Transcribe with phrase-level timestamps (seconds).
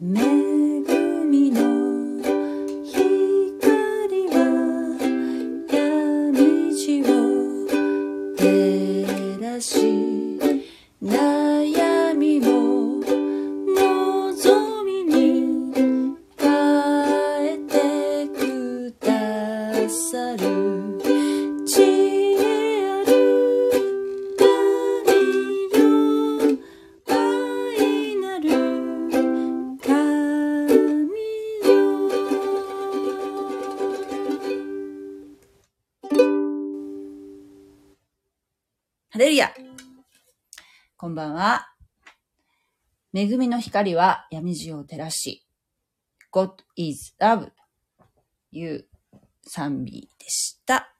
[0.00, 0.49] 恵
[43.20, 45.46] 恵みの光は闇地を照らし、
[46.32, 47.52] God is love と
[48.50, 48.86] いう
[49.42, 50.94] 賛美でした。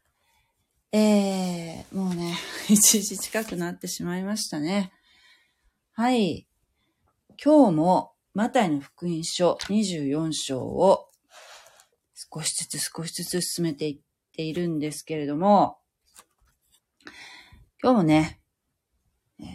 [0.92, 2.36] えー、もうね、
[2.68, 4.92] 1時近くなってしまいましたね。
[5.92, 6.46] はい。
[7.42, 11.08] 今日もマタイの福音書24章を
[12.12, 14.00] 少しずつ少しずつ進めていっ
[14.32, 15.78] ているんですけれども、
[17.82, 18.42] 今日もね、
[19.38, 19.48] えー、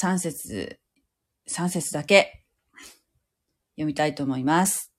[0.00, 0.78] 3節、
[1.48, 2.42] 3節だけ
[3.76, 4.92] 読みたいと思います。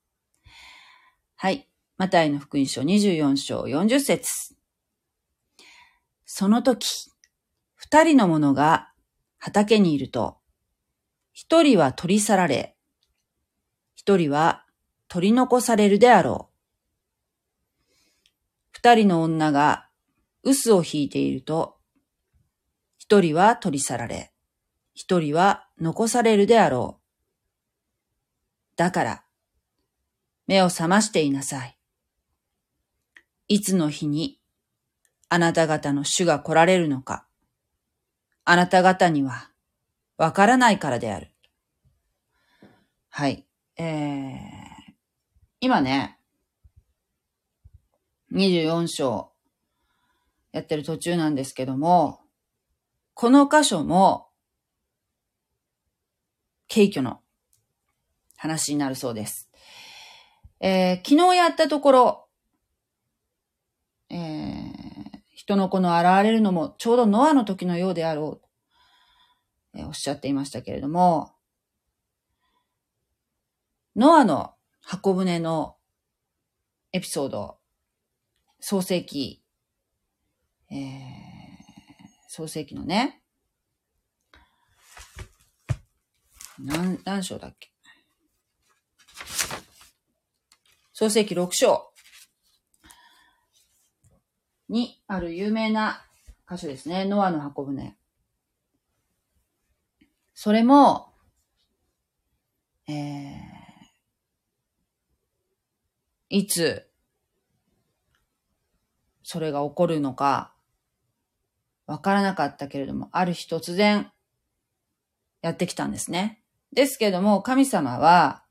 [1.36, 1.68] はい。
[1.98, 4.56] マタイの福音書24章40節
[6.26, 7.12] その時、
[7.76, 8.92] 二人の者が
[9.38, 10.38] 畑にいると、
[11.34, 12.76] 一人は取り去られ、
[13.96, 14.66] 一人は
[15.08, 16.54] 取り残されるであろう。
[18.72, 19.88] 二人の女が
[20.44, 21.78] 臼を引いていると、
[23.00, 24.32] 一人は取り去られ、
[24.98, 27.04] 一人は残されるであろう。
[28.78, 29.24] だから、
[30.48, 31.78] 目を覚ましていなさい。
[33.48, 34.40] いつの日に
[35.30, 37.28] あなた方の主が来られるのか、
[38.44, 39.52] あなた方には
[40.18, 41.32] わからないからである。
[43.10, 43.46] はい。
[43.78, 44.94] えー、
[45.60, 46.18] 今ね、
[48.34, 49.32] 24章
[50.54, 52.22] やってる途中なんですけども、
[53.14, 54.27] この箇所も、
[56.74, 57.22] 軽挙の
[58.36, 59.50] 話になるそうです。
[60.60, 62.28] えー昨日やったところ、
[64.10, 64.68] えー
[65.34, 71.34] 人の子の現れるのもちょうどノアの時のようであろうと、えーおっしゃっていましたけれども、
[73.96, 75.78] ノアの箱舟の
[76.92, 77.60] エピソード、
[78.60, 79.44] 創世記、
[80.72, 80.78] えー
[82.30, 83.17] 創世記のね、
[86.60, 87.70] 何、何章だっけ？
[90.94, 91.92] 創世記6章
[94.68, 96.04] にある有名な
[96.50, 97.06] 箇所ですね。
[97.06, 97.96] ノアの箱舟。
[100.34, 101.14] それも、
[102.88, 103.38] えー、
[106.30, 106.90] いつ、
[109.24, 110.54] それが起こるのか、
[111.86, 114.12] わからなかったけれども、ある日突然、
[115.42, 116.42] やってきたんですね。
[116.74, 118.44] ですけども、神様は、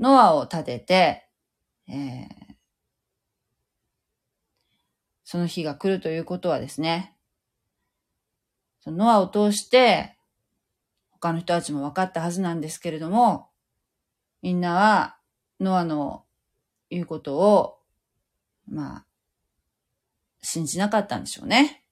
[0.00, 1.28] ノアを立てて、
[1.88, 2.44] えー
[5.24, 7.16] その日が来るということはですね、
[8.80, 10.16] そのノアを通して、
[11.10, 13.48] 他の人たちも分かったはずなんですけれども、
[14.42, 15.16] みんなは、
[15.58, 16.24] ノアの
[16.90, 17.78] 言うことを、
[18.68, 19.06] まあ、
[20.42, 21.82] 信じなかったんでしょうね。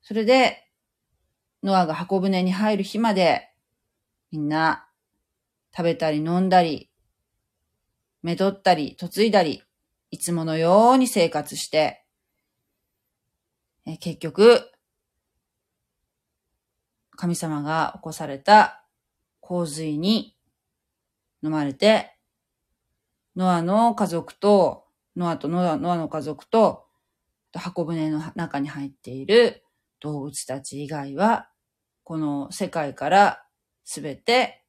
[0.00, 0.70] それで、
[1.64, 3.50] ノアが箱舟に入る日まで、
[4.36, 4.86] みんな、
[5.74, 6.90] 食べたり飲んだり、
[8.22, 9.62] めとったり、嫁いだり、
[10.10, 12.04] いつものように生活して、
[13.86, 14.70] え結局、
[17.12, 18.84] 神様が起こされた
[19.40, 20.36] 洪水に
[21.42, 22.18] 飲まれて、
[23.36, 24.84] ノアの家族と、
[25.16, 26.84] ノアとノアノアの家族、と
[27.54, 29.64] 箱舟の中に入っている
[30.00, 31.48] 動物たち以外は、
[32.04, 33.45] この世界から
[33.86, 34.64] すべて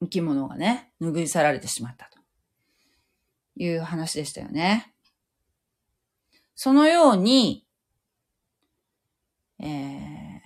[0.00, 2.18] 生き物がね、拭い去られてしまったと
[3.56, 4.94] いう話でしたよね。
[6.56, 7.66] そのように、
[9.60, 10.40] えー、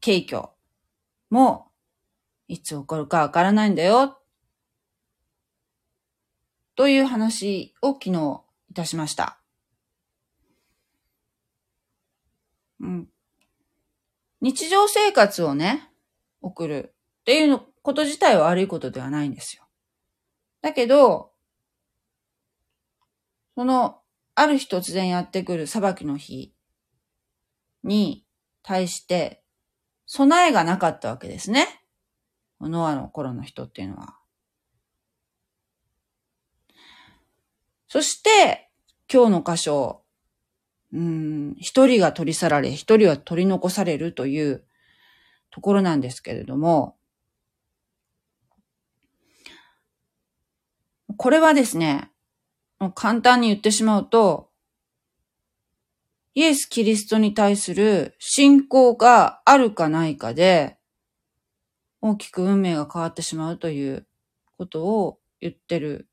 [0.00, 0.52] 軽挙
[1.30, 1.72] も
[2.46, 4.20] いつ起こるかわからないんだよ。
[6.76, 9.40] という話を昨日いたしました。
[12.78, 13.08] うん、
[14.42, 15.88] 日常生活をね、
[16.40, 19.62] 送るっていうこと自体は悪いことではないんですよ。
[20.60, 21.30] だけど、
[23.54, 24.00] その、
[24.34, 26.52] ある日突然やってくる裁きの日
[27.84, 28.26] に
[28.64, 29.44] 対して、
[30.06, 31.84] 備えがなかったわけですね。
[32.60, 34.18] ノアの頃の人っていうのは。
[37.86, 38.70] そして、
[39.12, 40.01] 今日の箇所、
[40.92, 44.64] うん、一人が取り去られ、一人は取り残されるという
[45.50, 46.96] ところなんですけれども、
[51.16, 52.10] これはですね、
[52.78, 54.50] もう簡単に言ってしまうと、
[56.34, 60.78] イエス・キリストに対する信仰があるかないかで、
[62.00, 64.06] 大きく運命が変わってしまうという
[64.56, 66.08] ことを言ってる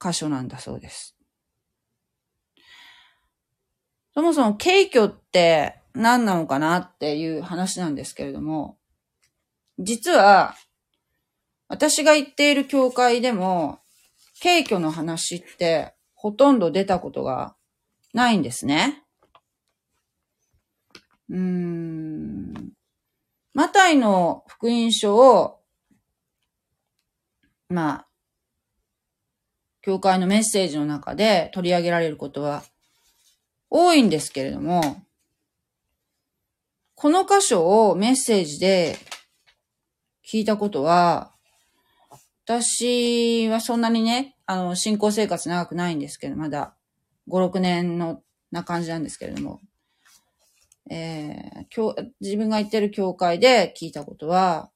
[0.00, 1.17] 箇所なんだそうです。
[4.18, 8.76] そもそも敬虚って何なのかなっていう話なんですけれども、
[9.78, 10.56] 実は、
[11.68, 13.78] 私が行っている教会でも、
[14.40, 17.54] 敬虚の話ってほとんど出たことが
[18.12, 19.04] ないんですね。
[21.30, 22.72] うーん。
[23.54, 25.60] マタイの福音書を、
[27.68, 28.08] まあ、
[29.80, 32.64] 教会のメッセージの中で取り上げられることは
[33.70, 35.02] 多いんですけれども、
[36.94, 38.96] この箇所をメッセージで
[40.26, 41.32] 聞いたことは、
[42.44, 46.74] 私はそんなにね、あの、信仰生活長くないんですけど、まだ
[47.28, 49.60] 5、6年のな感じなんですけれども、
[50.90, 54.70] えー、自分が行ってる教会で聞いたことは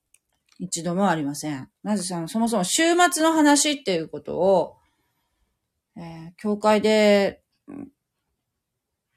[0.58, 1.68] 一度もありません。
[1.82, 4.76] まずその、そもそも週末の話っていうことを、
[5.96, 7.40] えー、教会で、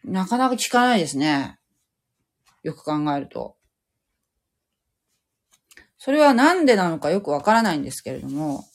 [0.06, 1.57] なかなか聞かないですね。
[2.63, 3.57] よく考えると。
[5.98, 8.66] それはなんでなのかよくわからないんですけれども、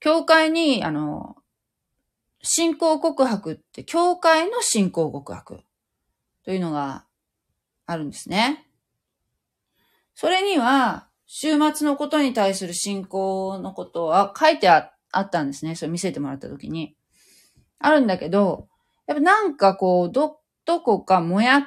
[0.00, 1.36] 教会に、あの、
[2.42, 5.60] 信仰告白って、教会の信仰告白
[6.44, 7.04] というのが
[7.86, 8.66] あるんですね。
[10.14, 15.76] それには、週末のことに対する信仰のことは書いてあったんですね。
[15.76, 16.96] それ見せてもらったときに。
[17.78, 18.68] あるんだけど、
[19.08, 21.64] やっぱなんかこう、ど、どこかもやっ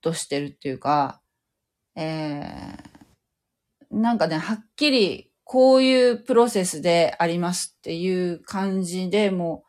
[0.00, 1.22] としてるっていうか、
[1.96, 9.64] えー、なんかね、はっきりこういうプロセスでありますっていう感じでも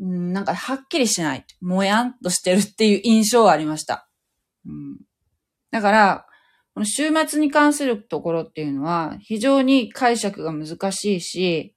[0.00, 1.44] う、なんかはっきりしない。
[1.60, 4.08] もやんとしてるっていう印象はありました。
[4.64, 4.98] うん、
[5.70, 6.26] だから、
[6.74, 11.74] この週末に関するところっていうのは非常に解釈が難しいし、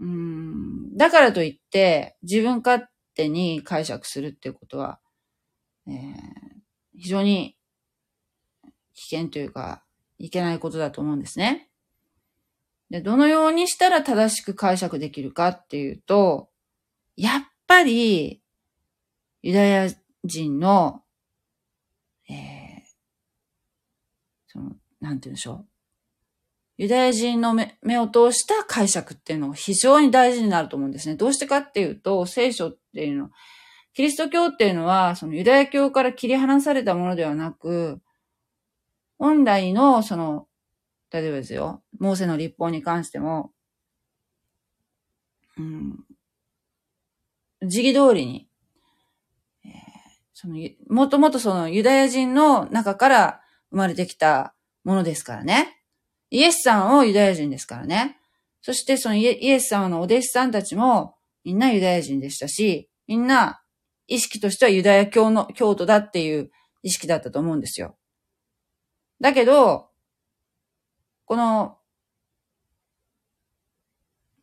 [0.00, 5.00] うん、だからといって自分勝手に解釈するっていうことは、
[5.86, 5.94] えー、
[6.96, 7.56] 非常に
[8.94, 9.82] 危険というか、
[10.18, 11.70] いけないことだと思うんですね。
[12.90, 16.50] で、どのようにしたら正しく解釈できるかっていうと、
[17.16, 18.42] やっぱり、
[19.42, 19.88] ユダヤ
[20.24, 21.02] 人の、
[22.28, 22.36] えー、
[24.48, 25.66] その、なんて言うんでしょう。
[26.76, 31.14] ユダヤ人の目を通した解釈っていうのが非常に大事になると思うんですね。
[31.14, 33.30] どうしてかっていうと、聖書っっていうの、
[33.92, 38.00] キリスト教っていうのは、そのユダヤ教から切り離されたものではなく、
[39.18, 40.46] 本来の、その、
[41.10, 43.52] 例えばですよ、モーセの立法に関しても、
[45.58, 46.04] うん、
[47.62, 48.48] 時期通りに、
[49.64, 49.70] えー、
[50.32, 50.56] その、
[50.88, 53.40] もともとそのユダヤ人の中から
[53.70, 55.82] 生まれてきたものですからね。
[56.30, 58.18] イエスさんをユダヤ人ですからね。
[58.62, 63.60] そしてそのイエス様のお弟子さんたちもみんなユダヤ人でしたし、みんな
[64.06, 66.52] 意識としてはユダヤ教の、教徒だっていう
[66.84, 67.96] 意識だったと思うんですよ。
[69.20, 69.90] だけど、
[71.24, 71.76] この、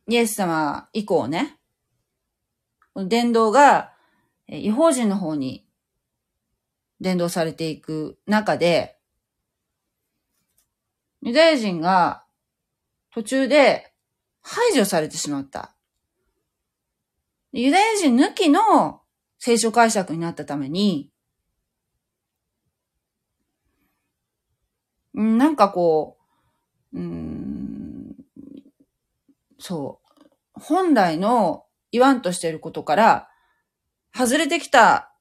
[0.06, 1.58] イエス様以降ね、
[2.92, 3.94] この伝道が、
[4.48, 5.66] 違法人の方に
[7.00, 8.98] 伝道されていく中で、
[11.22, 12.26] ユダヤ人が
[13.14, 13.94] 途中で
[14.42, 15.77] 排除されてしまった。
[17.52, 19.00] ユダヤ人抜きの
[19.38, 21.10] 聖書解釈になったために、
[25.14, 26.16] なんかこ
[26.92, 28.14] う、うん、
[29.58, 30.00] そ
[30.56, 33.28] う、本来の言わんとしていることから
[34.14, 35.12] 外れてきた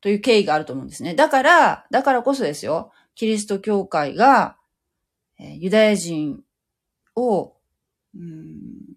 [0.00, 1.14] という経緯があると思うんですね。
[1.14, 2.92] だから、だからこそですよ。
[3.14, 4.56] キリスト教会が、
[5.38, 6.42] ユダヤ人
[7.16, 7.54] を、
[8.14, 8.93] うん、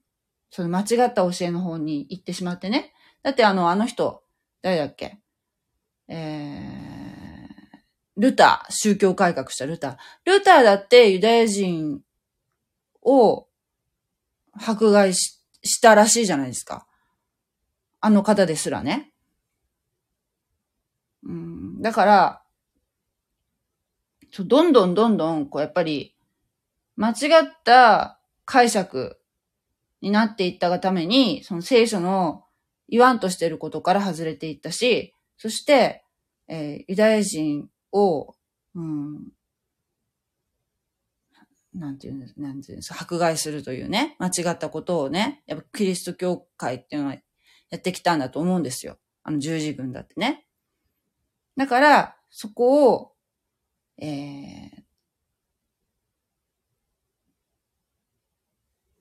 [0.57, 2.91] その間違った教えの方に行ってしまってね。
[3.21, 4.23] だってあの、あの人、
[4.63, 5.19] 誰だっけ？
[6.07, 7.77] えー、
[8.17, 9.97] ルター、宗教改革したルター。
[10.25, 12.01] ルターだってユダヤ人
[13.03, 13.47] を
[14.51, 16.87] 迫害ししたらしいじゃないですか。
[18.01, 19.11] あの方ですらね。
[21.21, 22.41] うん、だから、
[24.39, 26.15] どんどんどんどん、こうやっぱり、
[26.95, 29.19] 間違った解釈
[30.01, 32.43] になっていったがために、その聖書の
[32.89, 36.03] 言わんとしていることから外れていったし、そして、
[36.47, 38.35] えー、ユダヤ人を、
[38.75, 39.27] うん、
[41.73, 47.15] なんていうんです、なんていうんです迫害するというね、間違ったことをね、やっぱキリスト教会っていうのは
[47.69, 48.97] やってきたんだと思うんですよ。
[49.23, 50.45] あの十字軍だってね。
[51.57, 53.11] だから、そこを、
[53.97, 54.83] えー、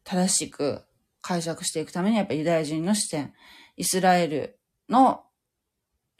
[0.04, 0.85] 正しく
[1.26, 3.34] 解釈していくためにやっぱユダヤ人の視点、
[3.76, 5.24] イスラエルの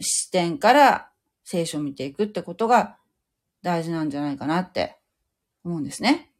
[0.01, 1.11] 視点から
[1.45, 2.97] 聖書を見ていくってことが
[3.63, 4.97] 大事なんじゃないかなって
[5.65, 6.33] 思うんですね。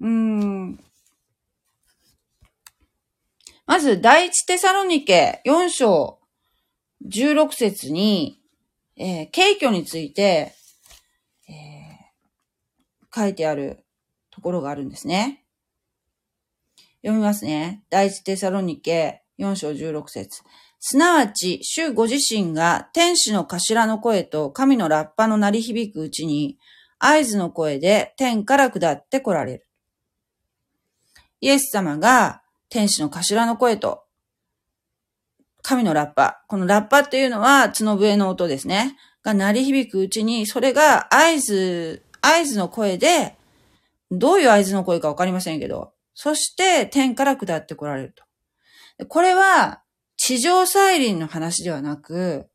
[0.00, 0.80] うん。
[3.64, 6.18] まず、第一テサロニケ4章
[7.06, 8.40] 16節に、
[8.96, 10.56] えー、敬虚について、
[11.48, 13.84] えー、書いてある
[14.32, 15.41] ところがあるんですね。
[17.02, 17.82] 読みますね。
[17.90, 20.42] 第一テサロニケ4章16節
[20.78, 26.58] すなわち、主ご自身が天使の頭の声と神のラッパの鳴り響くうちに、
[26.98, 29.66] 合図の声で天から下って来られる。
[31.40, 34.02] イエス様が天使の頭の声と
[35.62, 36.42] 神のラッパ。
[36.48, 38.96] このラッパっていうのは角笛の音ですね。
[39.22, 43.36] が鳴り響くうちに、それが合図、合図の声で、
[44.10, 48.14] どういう合図の声かわかりませんけど、そして天から下って来られる
[48.98, 49.06] と。
[49.06, 49.82] これは
[50.16, 52.48] 地上再臨の話ではなく、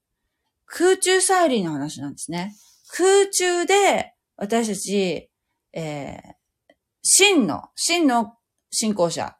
[0.66, 2.56] 空中再臨の話なんですね。
[2.92, 5.30] 空中で私たち、
[5.74, 8.38] えー、真の、真の
[8.72, 9.38] 信仰者、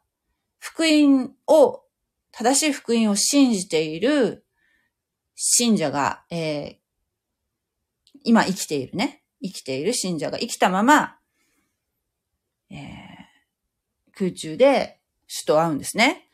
[0.58, 1.82] 福音を
[2.32, 4.44] 正しい福音を信じている
[5.34, 6.76] 信者が、えー、
[8.24, 11.16] 今生きているね、生きている信者が生きたまま、
[12.70, 13.07] えー、
[14.18, 14.98] 空中で
[15.28, 16.28] 主と会うんですね。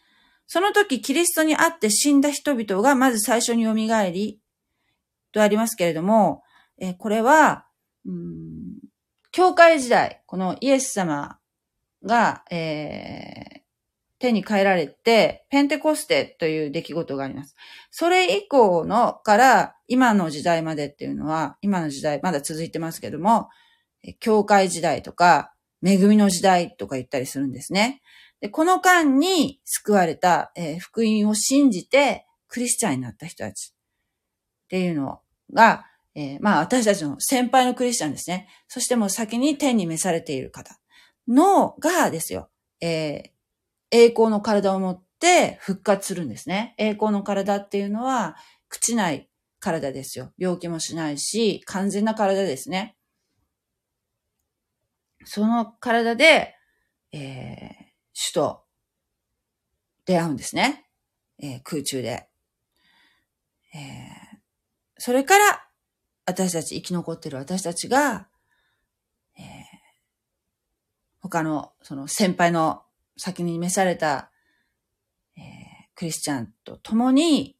[0.46, 3.74] その時、キリストに会って死んだ人々がまず最初に蘇
[4.10, 4.40] り、
[5.32, 6.42] とありますけれども、
[6.78, 7.66] え、これは、
[8.06, 8.78] うん、
[9.32, 11.38] 教会時代、このイエス様
[12.04, 13.60] が、えー、
[14.20, 17.56] 手に変えられて、ペンテコステという出来事があります。
[17.90, 23.48] それ以降のから今の時代までっていうのは、今の時代まだ続いてますけども、
[24.20, 25.53] 教会時代とか、
[25.84, 28.00] 恵みの時代とか言ったりするんですね。
[28.40, 35.20] でこの間に救われた、えー、福音を信じてクリスチャンになった人たちっていうの
[35.52, 38.48] が、えー、まあ私たちの先輩のクリスチャンですね。
[38.68, 40.78] そしてもう先に天に召されている方
[41.28, 42.48] のがですよ、
[42.80, 46.74] えー、栄光の体を持って復活するんですね。
[46.78, 48.36] 栄光の体っていうのは、
[48.70, 49.28] 朽ちない
[49.60, 50.32] 体ですよ。
[50.36, 52.96] 病気もしないし、完全な体ですね。
[55.24, 56.54] その体で、
[57.12, 57.74] えー、
[58.12, 58.64] 主と
[60.06, 60.86] 出会うんですね。
[61.38, 62.28] えー、空中で。
[63.74, 64.38] えー、
[64.98, 65.68] それから、
[66.26, 68.28] 私たち、生き残ってる私たちが、
[69.36, 69.44] えー、
[71.20, 72.82] 他の、その先輩の
[73.16, 74.30] 先に召された、
[75.36, 75.44] えー、
[75.96, 77.56] クリスチャンと共に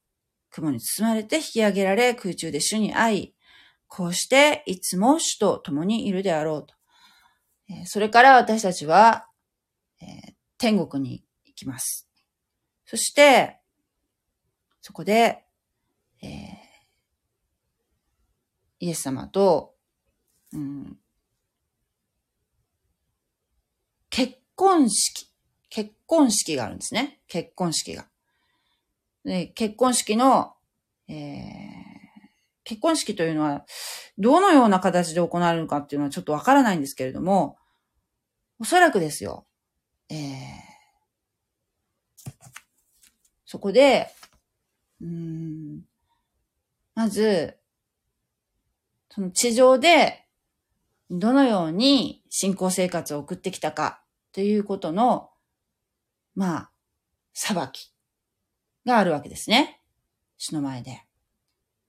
[0.50, 3.34] 雲に包まれて引き上げられ空中で主に会い、
[3.88, 6.74] こうしていつも主と共にいるであろうと。
[7.86, 9.28] それから私たちは、
[10.00, 12.08] えー、天国に行きます。
[12.86, 13.58] そして、
[14.80, 15.44] そこで、
[16.22, 16.28] えー、
[18.80, 19.74] イエス様と、
[20.52, 20.98] うん、
[24.10, 25.34] 結婚式
[25.74, 27.18] 結婚式があるんですね。
[27.26, 28.06] 結婚式が。
[29.24, 30.52] で結婚式の、
[31.08, 31.16] えー、
[32.62, 33.64] 結婚式というのは、
[34.16, 37.56] どのような形で行われるのかっていうのはちょっとわからないんですけれども、
[38.58, 39.46] おそらくですよ、
[40.08, 40.18] えー、
[43.44, 44.08] そこで、
[45.00, 45.82] うん、
[46.94, 47.56] まず、
[49.10, 50.24] その地上で
[51.10, 55.30] どのように信仰生活を送ってきたかということの
[56.34, 56.70] まあ、
[57.32, 57.92] 裁き
[58.84, 59.80] があるわけですね。
[60.36, 61.04] 主の前で。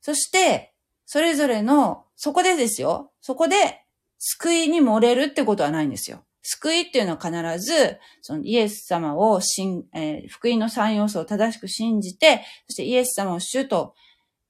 [0.02, 0.74] そして、
[1.06, 3.12] それぞれの、そこでですよ。
[3.22, 3.84] そこで、
[4.18, 6.24] 救いに漏れるってことはないんですよ。
[6.48, 13.96] 救いっていうのは必ず、そのイエス様を信、えー、福音の三要素を正しく信じて、そしてイエス様を主と、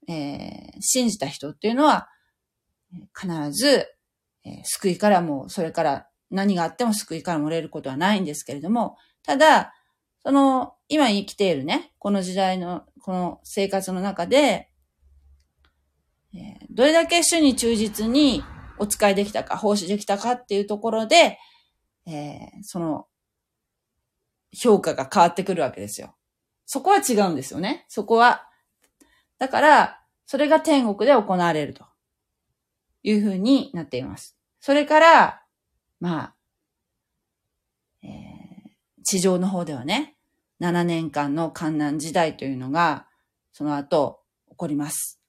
[0.10, 2.10] えー、信じた人っていうのは、
[3.18, 3.88] 必ず、
[4.44, 9.74] えー、救いからも、それから何があっても救いから漏れることはないんですけれども、ただ、
[10.22, 14.70] その、今生きているね、この時代の、この生活の中で、
[16.34, 18.44] えー、どれだけ主に忠実に
[18.80, 21.40] お使いできたか、奉仕できたかっていうところで、
[22.06, 23.08] えー、その、
[24.54, 26.16] 評価が変わってくるわけですよ。
[26.66, 27.86] そこは違うんですよね。
[27.90, 28.48] そこは。
[29.38, 31.86] だから、それが天国で行われると
[33.04, 34.38] いうふうになっています。
[34.60, 35.44] それから、
[36.00, 36.36] まあ、
[38.04, 40.16] えー、地上の方ではね、
[40.62, 43.08] 7年間の観難時代というのが、
[43.52, 45.20] その後、起こります。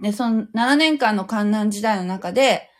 [0.00, 2.70] で、その7年間の観難時代の中で、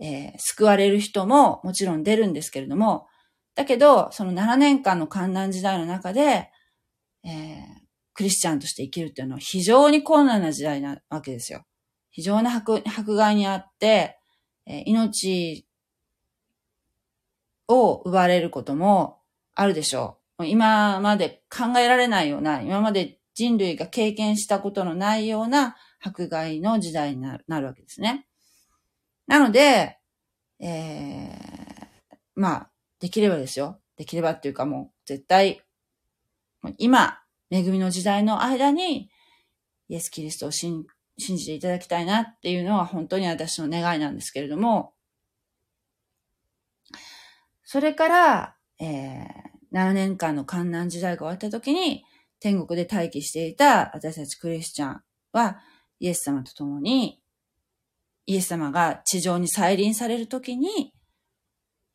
[0.00, 3.06] えー、救われる人ももちろん出るんですけれども、
[3.54, 6.50] だけど、その7年間の観難時代の中で、
[7.24, 7.82] えー、
[8.14, 11.64] クリスチャンとして生きるっていうのは非常に困難な時代なわけですよ。
[12.10, 14.18] 非常に迫迫害にあって、
[14.66, 15.66] えー、命
[17.68, 19.20] を奪われることも
[19.54, 20.46] あるでしょう。
[20.46, 28.26] 今まで考えられないような、今まで人類が経験したことのないような迫害の時代になるわけですね。
[29.26, 29.98] なので、
[30.60, 33.80] えー、まあ、できればですよ。
[33.96, 35.62] できればっていうかもう絶対、
[36.78, 37.18] 今、
[37.50, 39.10] 恵みの時代の間に、
[39.88, 40.86] イエス・キリストを信
[41.18, 44.94] じていただきたいなっていうのは本当に私の願いなんですけれども、
[47.64, 52.04] それから、えー、7年間の観難時代が終わった時に、
[52.38, 55.02] 天国で待機していた私たちクリスチャン
[55.32, 55.60] は、
[56.00, 57.21] イエス様と共に、
[58.26, 60.92] イエス様が地上に再臨される時に、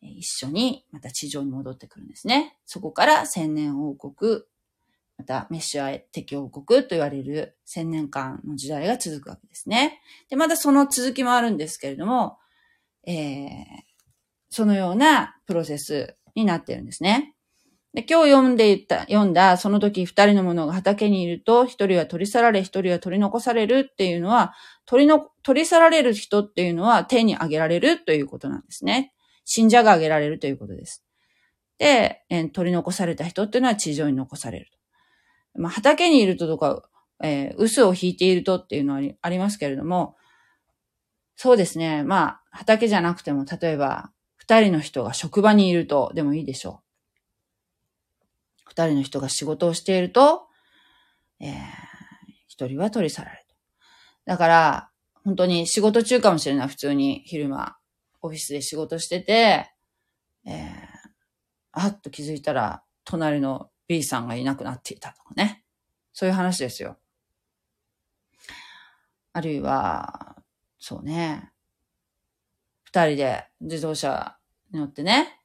[0.02, 2.58] 一緒にまた地上に戻ってくるんですね。
[2.66, 4.42] そこから千年王国、
[5.18, 10.00] またメシア敵王国と言われる千年間の時代が続くわけですね。
[10.30, 12.38] で、またその続きもあるんですけれども、
[13.06, 13.54] えー、
[14.50, 17.34] そのようなプロセスになっているんですね。
[17.94, 24.54] で今日読んでいた、読んだ、その時二人の者が畑にいると、一人は取り去られ、一人は取り残されるっていうのは、
[24.88, 29.14] 取りの、取り去られる人っていうのは手に挙げられるということなんですね。
[29.44, 31.04] 信者が挙げられるということです。
[31.78, 34.72] で、えー、取り残された人っていうのは地上に残される。
[35.56, 36.90] まあ、畑にいるととか、
[37.22, 40.16] えー、嘘を引いているとっていうのはありますけれども、
[41.36, 42.04] そうですね。
[42.04, 46.82] まあ、畑じゃなくても、例えば、二人の人が職場にいるとでもいいでしょ
[48.66, 48.70] う。
[48.70, 50.48] 二人の人が仕事をしていると、
[51.42, 51.54] えー、
[52.48, 53.47] 一人は取り去られる。
[54.28, 54.90] だから、
[55.24, 57.78] 本当に仕事中かもしれない、普通に昼間。
[58.22, 59.72] オフィスで仕事してて、
[60.46, 60.66] えー、
[61.72, 65.64] あっと気づいたら、隣の B さんがいなくなっていたとかね。
[66.12, 66.98] そういう話ですよ。
[69.32, 70.36] あるいは、
[70.78, 71.52] そうね。
[72.84, 74.38] 二人で自動車
[74.72, 75.40] に乗ってね、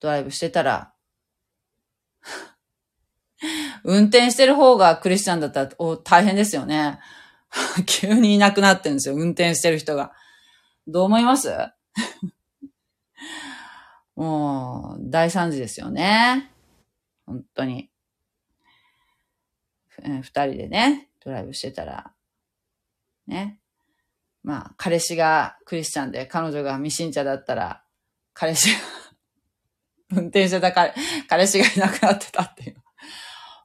[0.00, 0.94] ドライブしてたら、
[3.84, 5.70] 運転してる方がクリスチャンだったら
[6.04, 7.00] 大変ですよね。
[7.86, 10.12] 急にいなくなってんですよ、運転してる人が。
[10.86, 11.50] どう思います？
[14.14, 16.50] もう、大惨事ですよね。
[17.26, 17.90] 本当に。
[20.02, 22.12] 二人でね、ドライブしてたら、
[23.26, 23.60] ね。
[24.42, 27.82] まあ、彼氏がクリスチャンで、彼女が未信者だったら、
[28.32, 28.78] 彼氏が
[30.16, 30.94] 運転してた彼
[31.28, 32.76] 彼氏がいなくなってたっていう。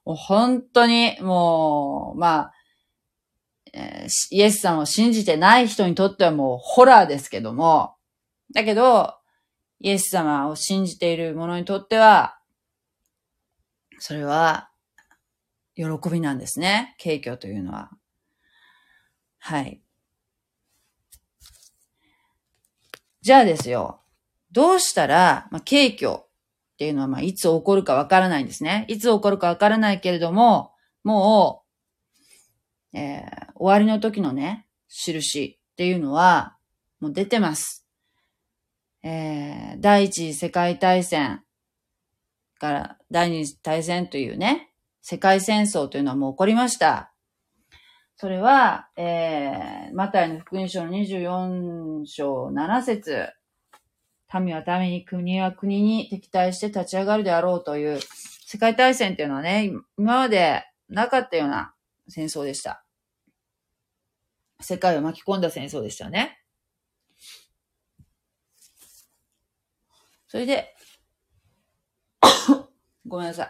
[0.05, 2.53] もう本当に、もう、まあ、
[3.73, 7.95] えー、イエスさんを信じてない人にとってはもうホラーですけども、
[8.53, 9.15] だけど、
[9.79, 12.37] イエス様を信じている者にとっては、
[13.99, 14.69] それは、
[15.75, 16.95] 喜びなんですね。
[16.97, 17.89] 敬虚というのは。
[19.39, 19.81] はい。
[23.21, 24.01] じゃあですよ。
[24.51, 26.27] どうしたら、まあ、敬虚っ
[26.77, 28.85] ていうのは、まあ、いつ起こるかわからないんですね。
[28.87, 31.63] いつ起こるかわからないけれども、も
[32.93, 36.57] う、えー、終わりの時のね、印っていうのは、
[36.99, 37.85] もう出てます。
[39.03, 41.43] えー、第一次世界大戦
[42.57, 44.71] から第二次大戦というね、
[45.03, 47.13] 世界戦争というのはもう起こりました。
[48.15, 53.29] それは、えー、マタイの福音書の24章7節
[54.43, 57.99] 民は民に国は国に敵対して立ち上がるであろうという
[58.47, 61.75] 世界大戦っていうのはね、今までなかったような
[62.07, 62.83] 戦争でした。
[64.61, 66.39] 世界を巻き込んだ戦争でしたね。
[70.27, 70.75] それで、
[73.05, 73.45] ごめんなさ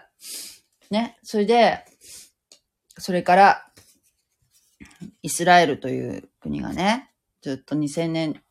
[0.89, 0.93] い。
[0.93, 1.19] ね。
[1.23, 1.85] それで、
[2.97, 3.73] それから、
[5.21, 8.43] イスラエルという国がね、ずっと2000年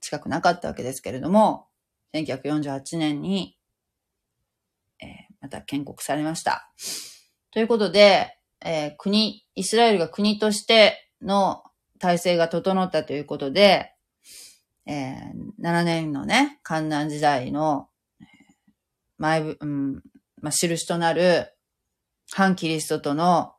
[0.00, 1.68] 近くなかったわけですけれども、
[2.14, 3.58] 1948年に、
[5.00, 5.08] えー、
[5.40, 6.72] また建国されました。
[7.50, 11.64] ということで、えー、国、イスラエルが国として、の
[11.98, 13.92] 体制が整ったということで、
[14.86, 17.88] えー、7年のね、観南時代の、
[19.18, 20.02] 前、うん、
[20.40, 21.52] まあ、印となる、
[22.32, 23.54] 反キリストとの、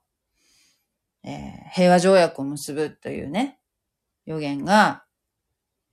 [1.24, 3.60] えー、平和条約を結ぶというね、
[4.26, 5.04] 予言が、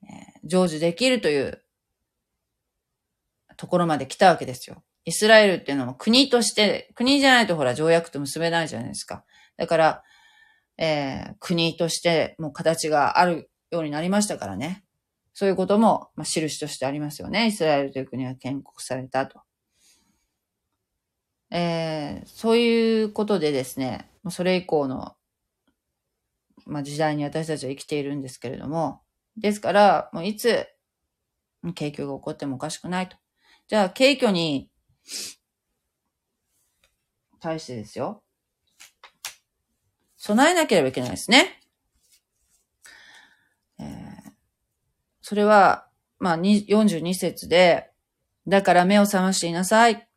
[0.03, 1.63] えー、成就できるという
[3.57, 4.83] ところまで来たわけですよ。
[5.05, 9.25] イスラエルっていうのも国として、国じゃないとほら条約と結べないじゃないですか。
[9.57, 10.03] だから、
[10.79, 14.85] えー、国としてもう形があるようになりましたからね。
[15.33, 17.49] そういうことも、まあ、印としてありますよね。
[17.49, 19.43] イスラエルという国が建国されたと。
[21.51, 25.15] えー、そういうことでですね、それ以降の、
[26.65, 29.03] まあ、時代に私たちは生きているんですけれども、
[29.37, 30.67] ですから、もういつ、
[31.75, 33.17] 景況が起こってもおかしくないと。
[33.69, 34.71] じゃあ、景挙に
[37.41, 38.23] 対してですよ。
[40.27, 41.61] 備えなければいけないですね。
[43.79, 43.87] えー、
[45.23, 45.87] それは、
[46.19, 47.93] まあ、42節で、
[48.49, 50.09] だから目を覚ましていなさい。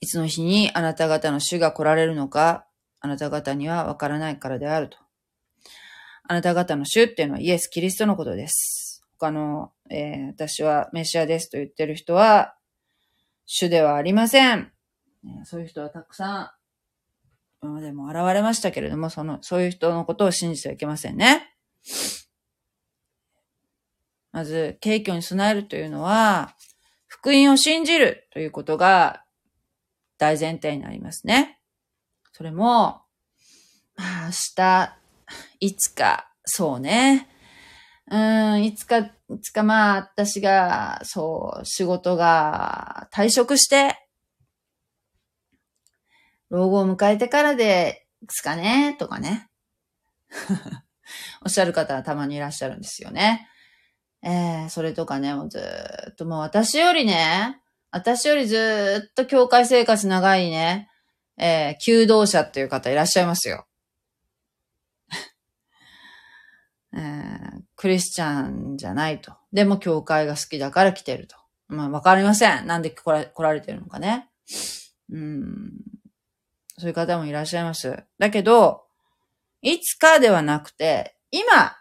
[0.00, 2.66] いつの日にあなた方の主が来られるのか、
[3.00, 4.98] あなた方にはわからないからであると。
[6.24, 9.02] あなた方の主っていうのはイエス・キリストのことです。
[9.18, 12.54] 他の、えー、私はメシアですと言ってる人は、
[13.46, 14.72] 主ではありません。
[15.44, 16.50] そういう人はたくさん、
[17.66, 21.52] 今までも現れましたけれども、その、そういう人のことを信じてはいけませんね。
[24.30, 26.54] まず、敬虚に備えるというのは、
[27.08, 29.24] 福音を信じるということが
[30.18, 31.58] 大前提になりますね。
[32.32, 33.02] それも、
[33.98, 34.04] 明
[34.54, 34.96] 日、
[35.58, 37.28] いつか、そうね。
[38.08, 39.10] うん、いつか、い
[39.42, 44.05] つかまあ、私が、そう、仕事が退職して、
[46.50, 49.48] 老後を迎えてからですかね、とかね。
[51.44, 53.48] おっしゃる方はたまにいらっしゃるんですよね。
[54.22, 55.60] えー、それとかね、もうず
[56.10, 60.90] っともう私よりね、私よりずっと教会生活長いね、
[61.38, 63.66] えー、求道者っていう方いらっしゃいますよ。
[66.94, 69.36] えー、クリスチャンじゃないと。
[69.52, 71.36] でも教会が好きだから来てると。
[71.68, 72.66] まあ、わかりません。
[72.66, 74.28] なんで来ら来られてるのかね。
[75.10, 75.72] うん。
[76.78, 78.04] そういう方もいらっしゃいます。
[78.18, 78.84] だけど、
[79.62, 81.76] いつかではなくて、今、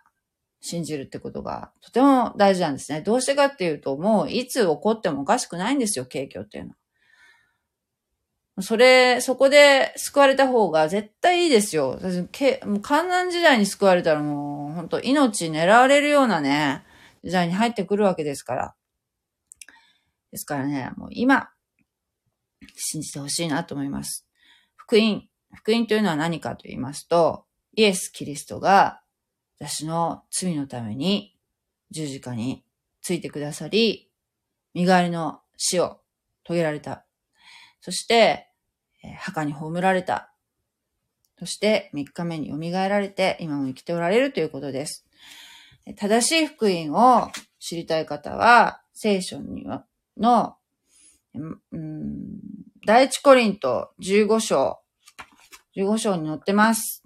[0.62, 3.02] 信じるってことがとても大事なんですね。
[3.02, 6.76] どうしてかっていうと、もういつ起こってもおかしくないんですよ、景況っていうのは。
[8.62, 12.00] それ、そこで救われた方が絶対いいですよ。
[12.64, 16.84] もう観難時代に救われたらもう、本当命狙われるようなね、
[17.24, 18.76] 時代に入ってくるわけですから。
[20.32, 21.50] ですからね、もう今、
[22.76, 24.26] 信じてほしいなと思います。
[24.88, 25.28] 福音。
[25.52, 29.02] 福音というのは何かと言いますと、イエス・キリストが
[29.58, 31.36] 私の罪のために
[31.90, 32.64] 十字架に
[33.02, 34.12] ついてくださり、
[34.76, 36.02] 身代わりの死を
[36.46, 37.04] 遂げられた。
[37.82, 38.52] そして、
[39.18, 40.32] 墓に葬られた。
[41.40, 45.08] そして三日目に蘇られて今も生きておられるということです。
[45.98, 49.84] 正しい福音を知りたい方は、聖書には、
[50.16, 50.58] の、
[51.34, 52.40] うん、
[52.86, 54.78] 第一コリント15章、
[55.76, 57.04] 15章に載ってます。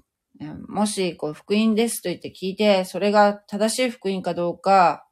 [0.67, 5.07] もし、こう、福音ですと言って聞いて、それが正しい福音かどうか、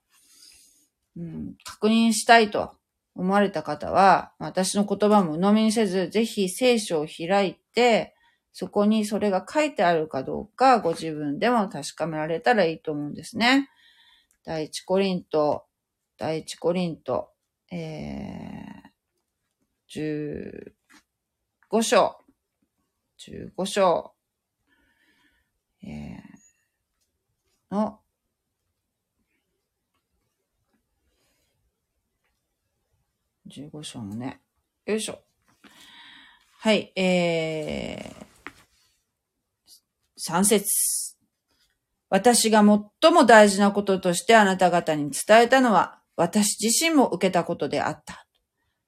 [1.15, 2.73] うん、確認したいと
[3.15, 8.13] 思われた方は、私の言葉も鵜呑みにせず、ぜひ聖書を開いて、
[8.51, 13.69] そこにそれが書いてあるかどうか、ご自分でも確かめられたらいいと思うんですね。
[14.43, 15.63] 第一コリント、
[16.17, 17.30] 第一コリント、
[17.71, 18.56] えー、
[19.89, 22.17] 15章、
[23.19, 24.13] 15章、
[25.82, 28.00] えー、の、
[33.50, 34.41] 15章のね、
[34.86, 35.19] よいしょ。
[36.60, 41.15] はい、えー、3節
[42.10, 48.28] 私が最も大事なこととしてあなた方に伝えたのは、私自身も受けたことであった。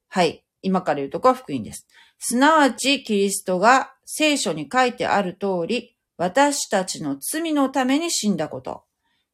[0.09, 0.43] はい。
[0.61, 1.87] 今から言うとこは福音です。
[2.17, 8.83] すなわち、キリストが聖書に書いてある通り、私たちの罪のために死んだこと、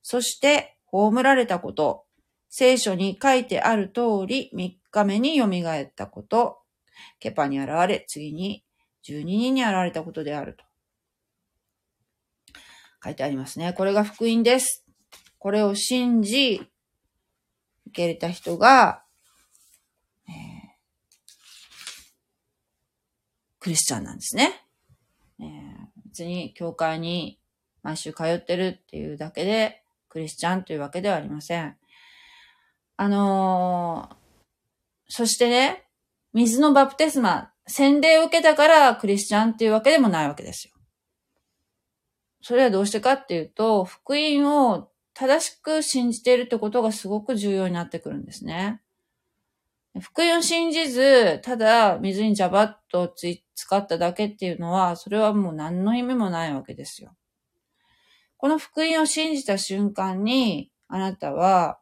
[0.03, 2.05] そして葬られたこと、
[2.49, 6.59] 聖書に書いてある通り3日目に蘇ったこと、
[7.19, 8.63] ケパに現れ、次に
[9.07, 10.63] 12人に現れたことであると。
[13.03, 13.73] 書いてありますね。
[13.73, 14.83] これが福音です。
[15.38, 16.61] これを信じ、
[17.88, 19.03] 受け入れた人が、
[20.27, 20.35] えー、
[23.65, 24.63] クリスチャンなんですね。
[25.39, 25.47] えー
[26.06, 27.41] 別に教会に
[27.84, 31.75] 毎週通ってるっていうだけで、クリスチャンというわけではありません。
[32.95, 34.15] あのー、
[35.10, 35.88] そしてね、
[36.32, 40.73] 水のバプテスマ、洗礼を受けたからクリスチャンっていうわけでもないわけですよ。
[42.41, 48.80] それはどうしてかっていうと、福音を正しく信じているってことがすごく重要になってくるんですね。
[49.99, 57.15] 福音を信じず、ただ水にジャバッとつい使っただけっていうのは、それはもう何の意味もないわけですよ。
[58.37, 61.79] この福音を信じた瞬間に、あなたは、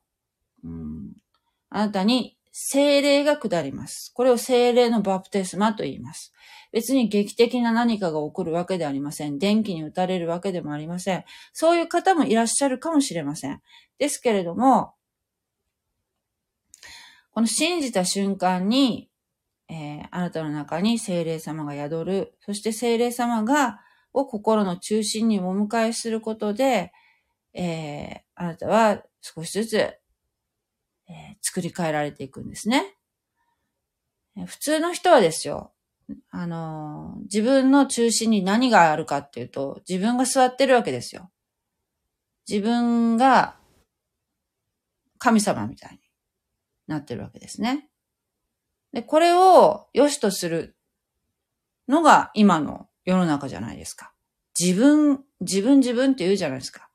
[0.63, 1.13] うん、
[1.69, 4.12] あなたに精霊が下ります。
[4.13, 6.33] これを精霊のバプテスマと言います。
[6.71, 9.39] 別に劇的な何かが起こるわけではありません。
[9.39, 11.23] 電気に打たれるわけでもありません。
[11.51, 13.62] そういう方もいらっしゃるかもしれません。
[13.97, 14.93] ですけれども、
[17.31, 19.09] この信じた瞬間に、
[19.73, 22.38] えー、あなたの中に精霊様が宿る。
[22.41, 23.79] そして精霊様が、
[24.13, 26.93] を心の中心にお迎えすることで、
[27.55, 32.95] えー、あなたは少しずつ、えー、作り変えられていくんですね。
[34.45, 35.73] 普通の人はですよ、
[36.29, 41.31] あの、自分の中心に何があるかっていうと、自分が座ってるわけですよ。
[42.47, 43.57] 自分が
[45.17, 45.99] 神様みたいに
[46.86, 47.89] なってるわけですね。
[48.93, 50.77] で、これを良しとする
[51.88, 54.13] のが今の世の中じゃないですか。
[54.60, 56.89] 自分、自分自分って言うじゃないですか。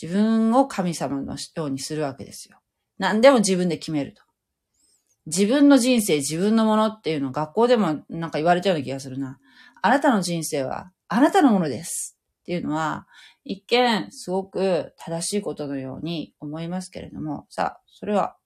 [0.00, 2.58] 自分を神様のようにするわけですよ。
[2.98, 4.22] 何でも自分で決めると。
[5.26, 9.38] 自分の人生、自分のものっていうの学校でもなんか言われたような気がするな。
[9.80, 13.06] あなたの人生はあなたのものですっていうのは、
[13.44, 18.36] 一見すごく正しいことのように思いますけれども、さあ、それは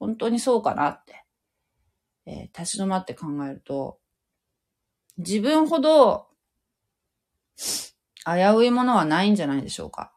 [0.00, 1.25] 本当にそうかなって、
[2.26, 3.98] えー、立ち止まって考えると、
[5.18, 6.26] 自分ほど
[8.26, 10.12] 危ういものはないんじゃないでしょうか。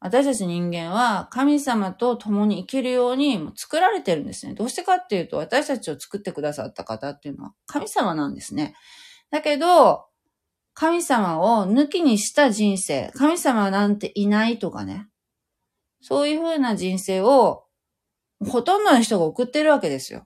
[0.00, 4.54] 私たち人間は神様と共に生きるように作られてるんですね。
[4.54, 8.76] どうしてかっていうと、私たちを作ってくださった方っていうのは神様なんですね。
[9.30, 10.04] だけど、
[10.74, 15.08] 神様を抜きにした人生、神様なんていないとかね。
[16.00, 17.64] そういう風な人生を、
[18.46, 20.24] ほとんどの人が送ってるわけですよ。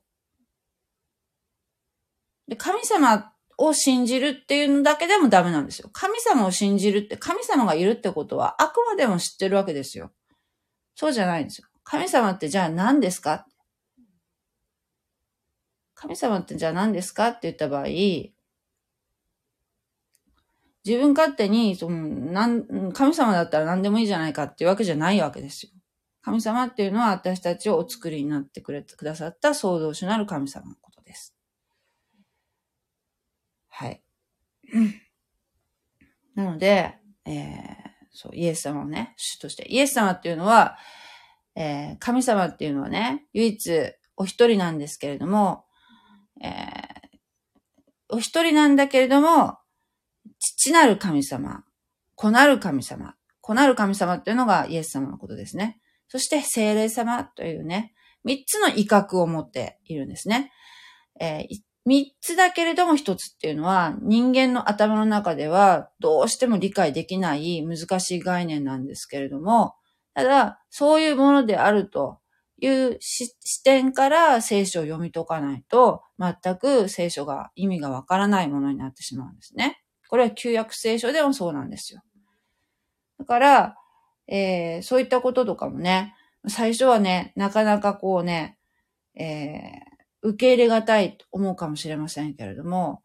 [2.52, 5.88] で神様を信じるっていうのだけでもダメなんですよ。
[5.90, 10.10] 神様を信じるって、神様がいるってことはあくまでも知ってるわけですよ。
[10.94, 11.68] そうじゃないんですよ。
[11.82, 13.46] 神様ってじゃあ何ですか？
[15.94, 18.34] 神様ってじゃあ何ですかって言った場合、自
[20.98, 21.96] 分勝手に、その、
[22.32, 25.72] なん、神様だったら何でもいいじゃないかっていうわけじゃないわけですよ。
[26.20, 30.91] 神様っていうのは私たちをお作りになってくれてくださった創造主なる神様のこと。
[33.82, 34.02] はい。
[36.36, 36.94] なので、
[37.26, 37.34] えー、
[38.12, 39.66] そう、イエス様をね、主として。
[39.68, 40.78] イエス様っていうのは、
[41.56, 45.64] えー、神様っていうのはね、唯一お一人なんですけれども、
[46.40, 46.52] えー、
[48.08, 49.58] お一人なんだけれども、
[50.38, 51.64] 父なる神様、
[52.16, 55.80] 子なる神様、子なる神様っていうのがイエス様のことですね。
[56.06, 60.52] そして精霊様というね、三つの威嚇を持っているんですね。
[61.20, 69.74] えー、三つだけれども一つっていうのは人間の頭の中ではどうしても理解できない難しい概念なんですけれども、
[70.14, 72.18] ただそういうものであると
[72.60, 79.82] いう視点から聖書を読み解かないと全く聖書が意味がわからないものになってしまうんですね。
[80.08, 82.02] これは旧約聖書でもそうなんですよ。
[83.18, 83.76] だから、
[84.28, 86.14] えー、そういったこととかもね、
[86.46, 88.58] 最初はね、なかなかこうね、
[89.16, 89.91] えー
[90.22, 93.02] 受け入れがたいと思うかもしれませんけれども、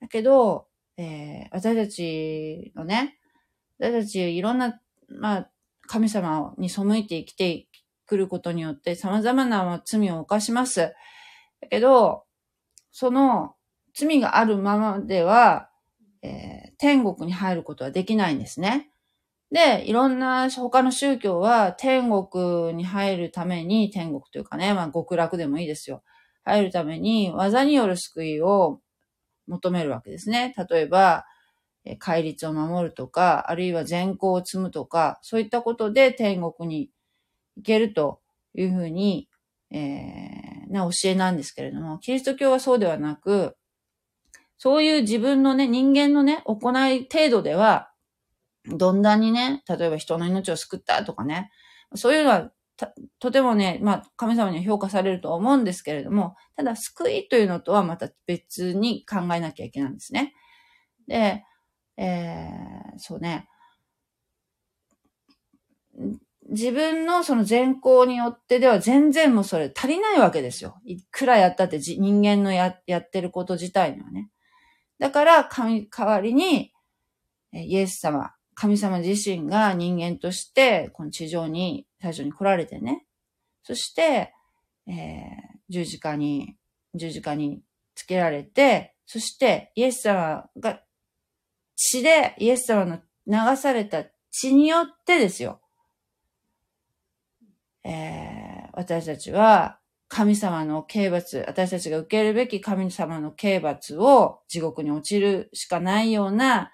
[0.00, 3.18] だけど、えー、私たちのね、
[3.78, 5.50] 私たちいろんな、まあ、
[5.86, 7.66] 神様に背いて生きて
[8.06, 10.80] くることによって様々な罪を犯します。
[11.60, 12.24] だけど、
[12.92, 13.54] その
[13.94, 15.70] 罪があるままでは、
[16.22, 18.90] えー、天国に入ることはできないんですね。
[19.50, 26.02] で、いろんな他の宗教は天国に入るために、天国というかね、まあ極楽でもいいですよ。
[26.44, 28.80] 入るために技による救いを
[29.46, 30.54] 求めるわけですね。
[30.70, 31.24] 例えば、
[31.98, 36.90] 戒律を守るとか、あるいは善行を積むとか、そういったことで天国に
[37.56, 38.20] 行けると
[38.54, 39.28] いうふうに、
[39.70, 43.56] えー、な教えなんですけれども、キリスト教はそうではなく、
[44.58, 47.90] そういう自分のね、人間のね、行い程度では、
[48.66, 51.50] どんだんにね、例えば人の命を救ったとかね、
[51.94, 52.52] そういうのは
[53.18, 60.34] とてもね、まあ、神様には評価されると思うんですけれども、ただ、救いというのとはまた別に考えなきゃいけないんですね。
[61.06, 61.44] で、
[61.96, 63.48] えー、そうね、
[66.50, 70.80] 自分のその善行によってでは全然もうそれ足りないわけですよ。
[70.84, 74.30] いくらやったって人間のややってること自体にはね。
[74.98, 76.72] だから神、代わりに、
[77.52, 83.06] イエス様、神様自身が人間として、この地上に最初に来られてね。
[83.62, 84.32] そして、
[84.86, 84.92] えー、
[85.68, 86.56] 十字架に、
[86.94, 87.62] 十字架に
[87.94, 90.82] つけられて、そしてイエス様が
[91.76, 95.60] 血でイエス様の流された血によってですよ。
[97.84, 106.72] えー、私たちは神様の刑罰、私たちが受けるべき神様の刑罰を地獄に落ちるしかないような、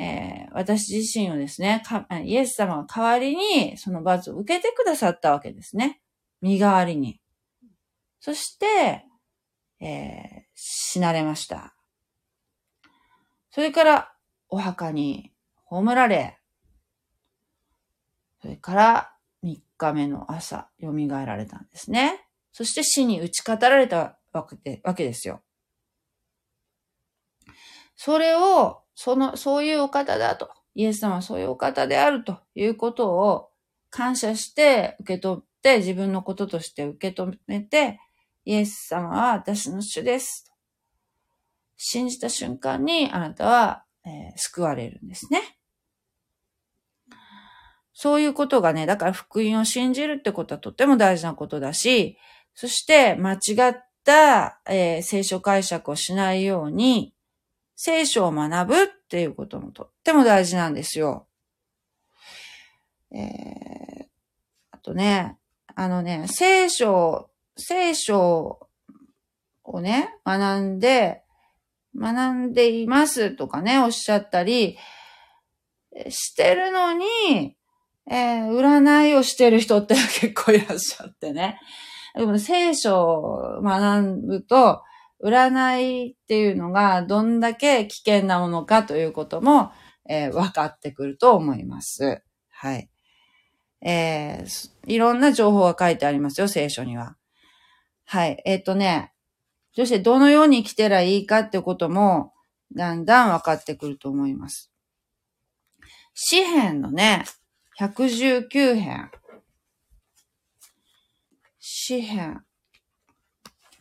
[0.00, 1.82] えー、私自身をですね、
[2.24, 6.00] イエス様が代わりにその罰を受けてくださったわけですね。
[6.40, 7.20] 身代わりに。
[8.18, 9.04] そして、
[9.78, 11.74] えー、死なれました。
[13.50, 14.12] それから、
[14.48, 15.32] お墓に
[15.66, 16.38] 葬られ、
[18.40, 19.12] それから
[19.44, 22.26] 3日目の朝、蘇られたんですね。
[22.52, 25.42] そして死に打ち勝たられたわけでわけですよ。
[27.96, 33.48] それを、その、そういうお方だと、イエス様はそういうお方であるということを
[33.88, 37.98] 感謝して受け取って、自分のこととして受け止めて、
[38.44, 40.52] イエス様は私の主です。
[41.78, 45.56] 信じた瞬間にあなたは、えー、救われるんですね。
[47.94, 52.18] そういうことがね、だから福音を信じるってことはとっても大事なことだし、
[52.54, 57.14] そして間違った、えー、聖書解釈をしないように、
[57.82, 61.26] 聖書を学ぶっていうこともとっても大事なんですよ。
[63.10, 64.04] えー、
[64.70, 65.38] あとね、
[65.74, 68.68] あのね、聖書、聖書
[69.64, 71.22] をね、学んで、
[71.96, 74.76] 学んでいますとかね、おっしゃったり、
[76.10, 77.56] してるのに、
[78.10, 81.58] えー、占いをしてる人って結構いらっしゃってね。
[82.14, 84.82] でも聖書を学ぶと、
[85.22, 89.70] 占いっていうのがどんだけ危険なものかということも、
[90.08, 92.22] えー、分かってくると思います。
[92.48, 92.90] はい。
[93.82, 97.16] えー、いろんな情報が書いてありますよ、聖書には。
[98.04, 98.42] はい。
[98.44, 99.12] えっ、ー、とね、
[99.74, 102.32] そしてどのように生きてらいいかってことも、
[102.74, 104.70] だんだん分かってくると思います。
[106.14, 107.24] 詩篇のね、
[107.78, 109.10] 119編。
[111.58, 112.44] 詩篇。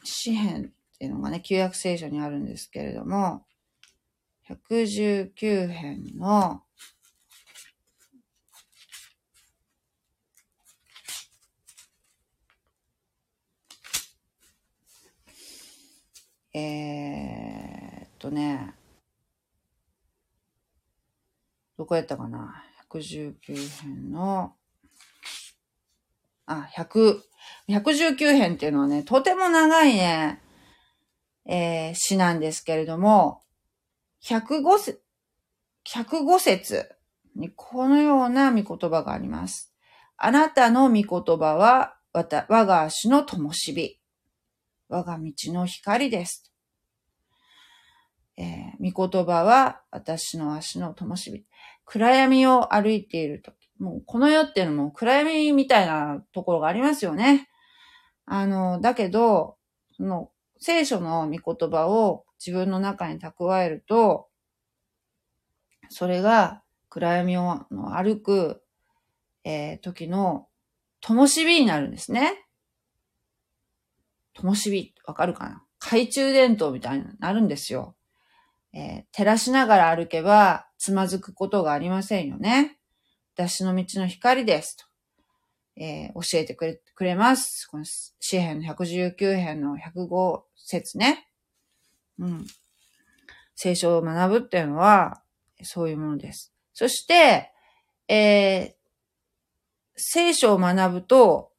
[0.04, 3.46] 詩篇っていうのがね、旧約聖書にあるんですけれども、
[4.50, 6.62] 119編の
[16.54, 18.74] えー、っとね、
[21.78, 23.34] どこやったかな ?119
[23.84, 24.54] 編の、
[26.46, 27.22] あ、100、
[27.70, 30.42] 119編っていうのはね、とても長いね、
[31.52, 33.42] えー、詩なんですけれども、
[34.24, 35.02] 105節、
[35.88, 36.92] 105節
[37.36, 39.74] にこのような見言葉があります。
[40.16, 44.00] あなたの見言葉は、わた我が足の灯火。
[44.90, 46.54] 我が道の光です。
[48.38, 51.46] えー、御言葉は私の足の灯火。
[51.84, 53.56] 暗闇を歩いているとき。
[53.80, 57.50] もうこの世っていうのも暗闇みたいなところがありますよね。
[58.28, 59.58] あの、だけど、
[59.98, 64.28] その聖書の御言葉を自分の中に蓄えると、
[65.90, 68.62] それが暗闇を歩く、
[69.44, 70.48] えー、時の
[71.02, 72.46] 灯火になるんですね。
[74.34, 75.64] 灯火、わかるかな？
[75.80, 77.96] 懐中電灯みたいになるんですよ。
[78.74, 82.78] えー、照らしながら歩けばつまずくことがありませんよね。
[83.36, 84.89] 私の道の光ですと。
[85.80, 87.66] えー、教えてくれ、くれます。
[87.68, 91.30] この詩編の119編の105節ね。
[92.20, 92.48] うん。
[93.56, 95.22] 聖書を学ぶっていうのは、
[95.64, 96.54] そういうものです。
[96.74, 97.52] そして、
[98.10, 98.80] えー、
[99.96, 101.52] 聖書を学ぶと、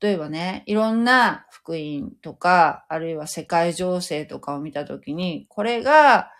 [0.00, 6.30] 例えばね、いろんな福音とか、あるいは世界情勢とかを見たときに、これが、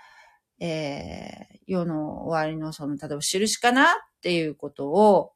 [0.61, 3.87] えー、世の終わりのその、例えば印かなっ
[4.22, 5.33] ていうことを、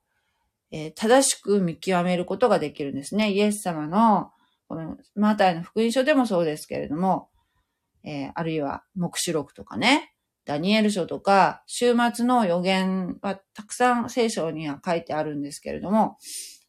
[0.76, 3.30] えー、正しく見極めることができるんですね。
[3.30, 4.32] イエス様の、
[4.66, 7.28] この、マタイの福音書でもそうですけれども、
[8.02, 16.16] えー、あるいは、目視録とかね、ダニエル書とか、週末の予言はたくさん聖書には書いてあるんですけれども、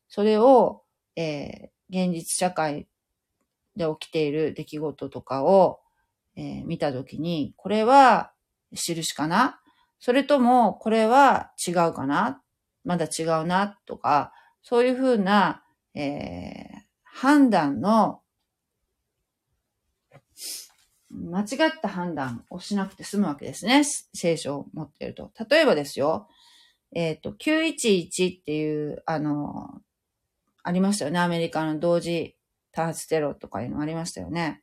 [0.07, 0.83] それを、
[1.15, 2.87] えー、現実社会
[3.75, 5.79] で起きている出来事とかを、
[6.35, 8.33] えー、見たときに、これは
[8.71, 9.59] 印かな。
[9.97, 12.43] それとも、これは違うかな。
[12.85, 14.31] まだ違うなとか、
[14.61, 15.63] そういうふうな、
[15.93, 18.21] えー、判断の、
[21.09, 21.47] 間違っ
[21.81, 23.83] た判断をしなくて済むわけですね。
[24.13, 25.31] 聖書を持っていると。
[25.49, 26.27] 例えばですよ、
[26.93, 29.81] えっ、ー、と、911っていう、あの、
[30.63, 31.19] ありましたよね。
[31.19, 32.35] アメリカの同時
[32.71, 34.61] 多発テロとかいうのありましたよね。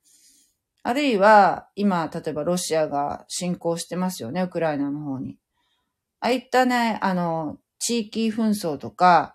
[0.82, 5.38] あるいは、今、例えばロシアが侵攻してますよね、ウクライナの方に。
[6.20, 9.34] ああいったね、あの、地域紛争とか、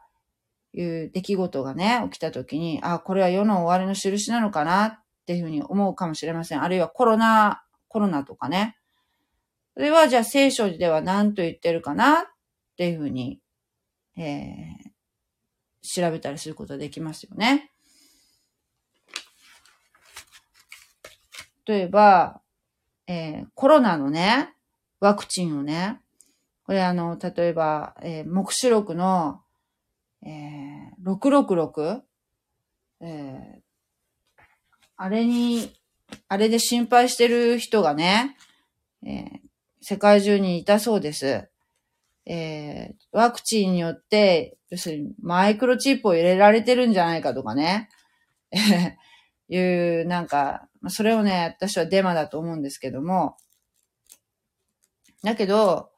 [0.74, 6.64] いう出来事がね、起きた時に、あ、これは世の終わりの印なのかなっていうふうに思うかもしれません。
[6.64, 8.78] あるいはコロナ、コロナとかね。
[9.74, 12.24] それはじゃあ聖書では何と言ってるかなっ
[12.78, 13.40] ていうふうに、
[14.18, 17.72] えー、調べたりすることができますよね。
[21.66, 22.40] 例えば、
[23.08, 24.54] えー、コロナのね、
[25.00, 26.00] ワクチンをね、
[26.68, 29.40] これあの、例えば、えー、目視録の、
[30.22, 32.02] えー、666、
[33.00, 34.42] えー、
[34.98, 35.72] あれに、
[36.28, 38.36] あれで心配してる人がね、
[39.06, 39.40] えー、
[39.80, 41.48] 世界中にいたそうです。
[42.26, 47.88] えー、ワクチンによって、要するにマイクロチップを入れられてるんじゃないかとかね、
[48.52, 48.98] え
[49.48, 53.38] いう、なんか、それをね、私はデマだと思うんですけども、
[55.24, 55.92] だけど、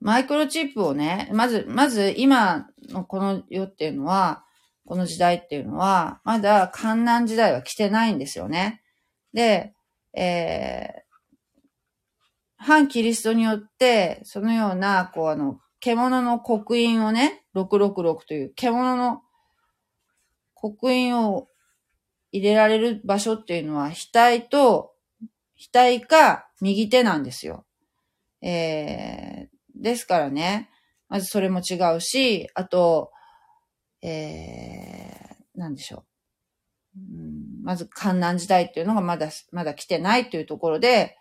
[0.00, 4.44] マイクロチップをね、まず、まず今のこの世っていうのは、
[4.84, 8.82] この時代っていうのは、まだ観難時代は来てないんですよね。
[9.32, 9.74] で、
[10.14, 11.06] えー、
[12.56, 19.22] 反キリストによって、そのような、こうあの、獣の刻印をね、666という獣の
[20.54, 21.48] 刻印を
[22.32, 24.92] 入れられる場所っていうのは、額と、
[25.72, 27.64] 額か右手なんですよ。
[28.42, 30.70] えー、ですからね、
[31.08, 33.12] まずそれも違うし、あと、
[34.02, 36.04] えー、なんでしょ
[36.96, 36.98] う。
[36.98, 41.16] ん、まず、観難時代っていうのがまだ、まだ来てないというところで、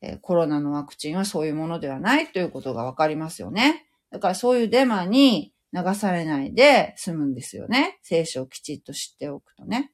[0.00, 3.86] え、コロナのワクチンはそういうものではないということがわかりますよね。
[4.10, 7.98] だからそういうデマに流されないで済むんですよね。
[8.02, 9.90] 聖書をきちっと知っておくとね。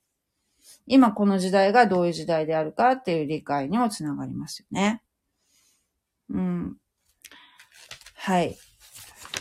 [0.86, 5.02] 今この時代がどういう時代であるかっていう理解にもつながりますよね。
[6.28, 6.76] うん。
[8.22, 8.50] はい。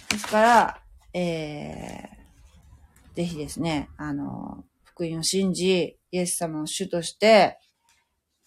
[0.10, 0.82] ですから、
[1.14, 7.60] えー、ぜひですね、あの、福音を信じ、イエス様を主として、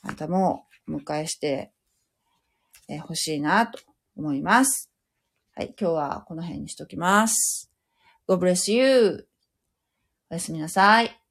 [0.01, 1.75] あなたもお迎えして
[2.89, 3.79] ほ、えー、しいなと
[4.17, 4.91] 思います。
[5.55, 7.71] はい、今日はこの辺にしときます。
[8.27, 9.29] God bless you.
[10.31, 11.22] おやすみなさい。